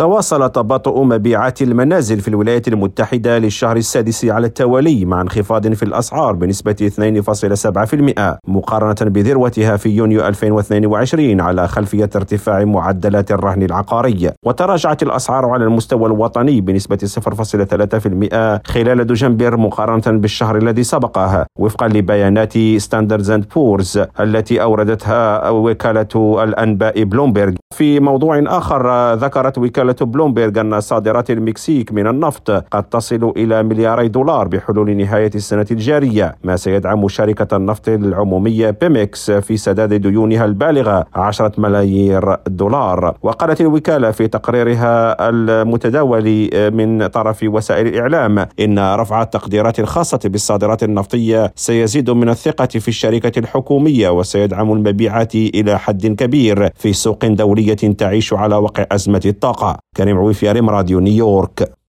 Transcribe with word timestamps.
تواصل 0.00 0.52
تباطؤ 0.52 1.02
مبيعات 1.02 1.62
المنازل 1.62 2.20
في 2.20 2.28
الولايات 2.28 2.68
المتحدة 2.68 3.38
للشهر 3.38 3.76
السادس 3.76 4.24
على 4.24 4.46
التوالي 4.46 5.04
مع 5.04 5.20
انخفاض 5.20 5.72
في 5.72 5.82
الأسعار 5.82 6.32
بنسبة 6.34 6.72
2.7% 6.72 8.48
مقارنة 8.48 9.10
بذروتها 9.10 9.76
في 9.76 9.88
يونيو 9.88 10.26
2022 10.26 11.40
على 11.40 11.68
خلفية 11.68 12.10
ارتفاع 12.16 12.64
معدلات 12.64 13.30
الرهن 13.32 13.62
العقاري. 13.62 14.30
وتراجعت 14.46 15.02
الأسعار 15.02 15.46
على 15.46 15.64
المستوى 15.64 16.06
الوطني 16.06 16.60
بنسبة 16.60 16.98
0.3% 17.06 18.60
خلال 18.66 19.06
دجنبر 19.06 19.56
مقارنة 19.56 20.18
بالشهر 20.18 20.56
الذي 20.56 20.82
سبقه 20.82 21.46
وفقا 21.58 21.88
لبيانات 21.88 22.58
ستاندرد 22.76 23.30
اند 23.30 23.44
بورز 23.54 24.00
التي 24.20 24.62
أوردتها 24.62 25.50
وكالة 25.50 26.42
الأنباء 26.44 27.04
بلومبرج 27.04 27.56
في 27.76 28.00
موضوع 28.00 28.42
آخر 28.46 29.14
ذكرت 29.14 29.58
وكالة 29.58 29.94
بلومبرغ 30.00 30.60
أن 30.60 30.80
صادرات 30.80 31.30
المكسيك 31.30 31.92
من 31.92 32.06
النفط 32.06 32.50
قد 32.50 32.82
تصل 32.84 33.32
إلى 33.36 33.62
ملياري 33.62 34.08
دولار 34.08 34.48
بحلول 34.48 34.96
نهاية 34.96 35.30
السنة 35.34 35.66
الجارية 35.70 36.36
ما 36.44 36.56
سيدعم 36.56 37.08
شركة 37.08 37.56
النفط 37.56 37.88
العمومية 37.88 38.70
بيمكس 38.70 39.30
في 39.30 39.56
سداد 39.56 39.94
ديونها 39.94 40.44
البالغة 40.44 41.06
10 41.14 41.52
ملايير 41.58 42.36
دولار. 42.46 43.14
وقالت 43.22 43.60
الوكالة 43.60 44.10
في 44.10 44.28
تقريرها 44.28 45.28
المتداول 45.28 46.50
من 46.72 47.06
طرف 47.06 47.40
وسائل 47.42 47.86
الإعلام 47.86 48.46
إن 48.60 48.78
رفع 48.94 49.22
التقديرات 49.22 49.80
الخاصة 49.80 50.20
بالصادرات 50.24 50.82
النفطية 50.82 51.52
سيزيد 51.56 52.10
من 52.10 52.28
الثقة 52.28 52.66
في 52.66 52.88
الشركة 52.88 53.38
الحكومية 53.38 54.08
وسيدعم 54.10 54.72
المبيعات 54.72 55.34
إلى 55.34 55.78
حد 55.78 56.06
كبير 56.06 56.70
في 56.74 56.92
سوق 56.92 57.24
دولية 57.60 57.96
تعيش 57.96 58.32
على 58.32 58.56
وقع 58.56 58.86
أزمة 58.92 59.22
الطاقة. 59.26 59.78
كريم 59.96 60.16
عويفي 60.16 60.50
راديو 60.70 61.00
نيويورك. 61.00 61.72